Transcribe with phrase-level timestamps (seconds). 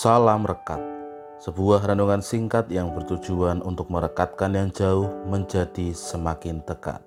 [0.00, 0.80] Salam Rekat,
[1.44, 7.04] sebuah renungan singkat yang bertujuan untuk merekatkan yang jauh menjadi semakin dekat.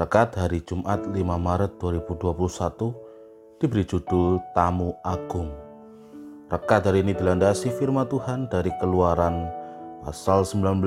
[0.00, 5.52] Rekat hari Jumat 5 Maret 2021 diberi judul Tamu Agung.
[6.48, 9.52] Rekat hari ini dilandasi firman Tuhan dari keluaran
[10.00, 10.80] pasal 19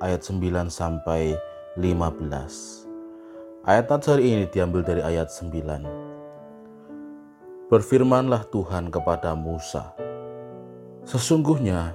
[0.00, 1.36] ayat 9 sampai
[1.76, 3.68] 15.
[3.68, 7.68] Ayat hari ini diambil dari ayat 9.
[7.68, 9.92] Berfirmanlah Tuhan kepada Musa,
[11.06, 11.94] Sesungguhnya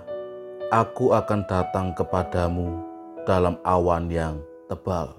[0.72, 2.80] aku akan datang kepadamu
[3.28, 4.40] dalam awan yang
[4.72, 5.12] tebal,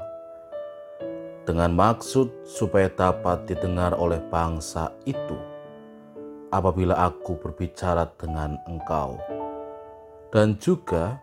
[1.45, 5.37] dengan maksud supaya dapat didengar oleh bangsa itu
[6.49, 9.21] apabila aku berbicara dengan engkau,
[10.33, 11.21] dan juga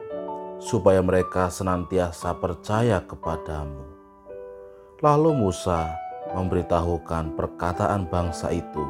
[0.62, 3.82] supaya mereka senantiasa percaya kepadamu.
[5.02, 5.90] Lalu Musa
[6.38, 8.86] memberitahukan perkataan bangsa itu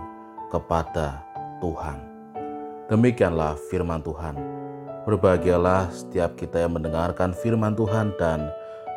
[0.52, 1.24] kepada
[1.64, 2.09] Tuhan.
[2.90, 4.34] Demikianlah firman Tuhan.
[5.06, 8.50] Berbahagialah setiap kita yang mendengarkan firman Tuhan dan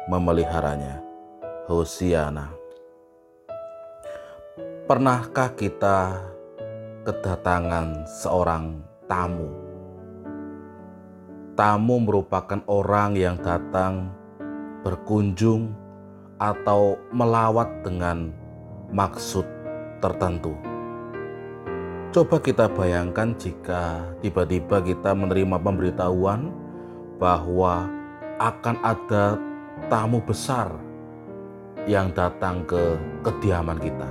[0.08, 1.04] memeliharanya.
[1.68, 2.48] Hosiana.
[4.88, 6.24] Pernahkah kita
[7.04, 9.52] kedatangan seorang tamu?
[11.52, 14.08] Tamu merupakan orang yang datang
[14.80, 15.68] berkunjung
[16.40, 18.32] atau melawat dengan
[18.88, 19.44] maksud
[20.00, 20.71] tertentu.
[22.12, 26.52] Coba kita bayangkan jika tiba-tiba kita menerima pemberitahuan
[27.16, 27.88] bahwa
[28.36, 29.40] akan ada
[29.88, 30.76] tamu besar
[31.88, 34.04] yang datang ke kediaman kita.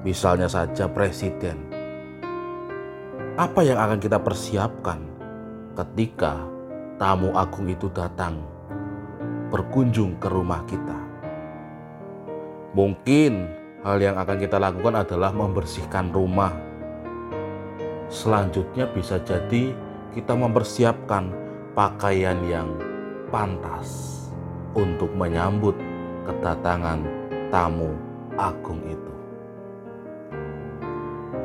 [0.00, 1.60] Misalnya saja presiden.
[3.36, 5.04] Apa yang akan kita persiapkan
[5.76, 6.40] ketika
[6.96, 8.40] tamu agung itu datang
[9.52, 10.98] berkunjung ke rumah kita?
[12.72, 13.44] Mungkin
[13.84, 16.71] hal yang akan kita lakukan adalah membersihkan rumah
[18.12, 19.72] Selanjutnya bisa jadi
[20.12, 21.32] kita mempersiapkan
[21.72, 22.68] pakaian yang
[23.32, 24.20] pantas
[24.76, 25.72] untuk menyambut
[26.28, 27.00] kedatangan
[27.48, 27.96] tamu
[28.36, 29.14] agung itu.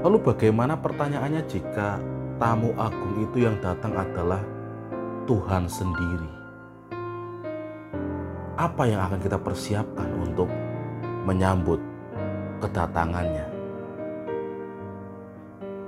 [0.03, 2.03] Lalu bagaimana pertanyaannya jika
[2.35, 4.43] tamu agung itu yang datang adalah
[5.23, 6.31] Tuhan sendiri?
[8.59, 10.51] Apa yang akan kita persiapkan untuk
[11.23, 11.79] menyambut
[12.59, 13.56] kedatangannya?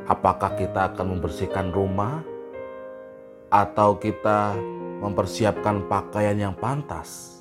[0.09, 2.25] Apakah kita akan membersihkan rumah
[3.53, 4.57] atau kita
[5.05, 7.39] mempersiapkan pakaian yang pantas?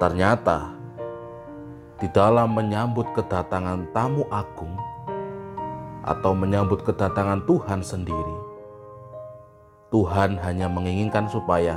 [0.00, 0.72] Ternyata
[2.00, 4.80] di dalam menyambut kedatangan tamu agung
[6.08, 8.36] atau menyambut kedatangan Tuhan sendiri,
[9.92, 11.76] Tuhan hanya menginginkan supaya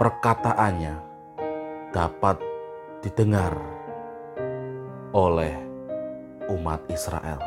[0.00, 0.96] perkataannya
[1.92, 2.40] dapat
[3.04, 3.77] didengar
[5.16, 5.56] oleh
[6.52, 7.40] umat Israel.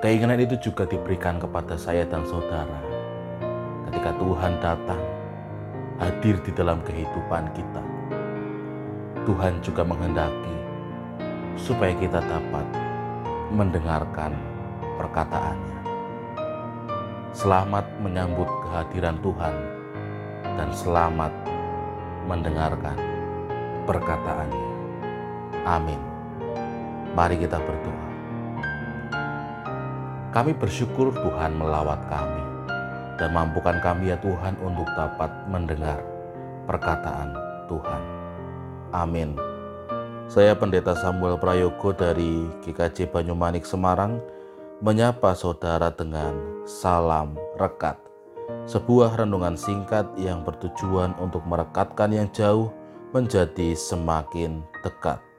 [0.00, 2.80] Keinginan itu juga diberikan kepada saya dan saudara
[3.84, 5.02] ketika Tuhan datang
[6.00, 7.84] hadir di dalam kehidupan kita.
[9.28, 10.56] Tuhan juga menghendaki
[11.60, 12.64] supaya kita dapat
[13.52, 14.32] mendengarkan
[14.96, 15.80] perkataannya.
[17.36, 19.54] Selamat menyambut kehadiran Tuhan
[20.56, 21.32] dan selamat
[22.24, 23.09] mendengarkan
[23.86, 24.66] perkataannya.
[25.68, 26.00] Amin.
[27.12, 28.08] Mari kita berdoa.
[30.30, 32.42] Kami bersyukur Tuhan melawat kami
[33.18, 35.98] dan mampukan kami ya Tuhan untuk dapat mendengar
[36.70, 37.34] perkataan
[37.66, 38.02] Tuhan.
[38.94, 39.34] Amin.
[40.30, 44.22] Saya Pendeta Samuel Prayogo dari GKJ Banyumanik Semarang
[44.78, 46.32] menyapa saudara dengan
[46.64, 47.98] salam rekat.
[48.70, 52.70] Sebuah renungan singkat yang bertujuan untuk merekatkan yang jauh
[53.10, 55.29] menjadi semakin dekat.